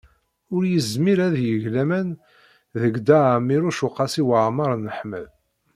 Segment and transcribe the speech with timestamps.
[0.55, 2.09] Ur yezmir ad yeg laman
[2.81, 5.29] deg Dda Ɛmiiruc u Qasi Waɛmer n Ḥmed.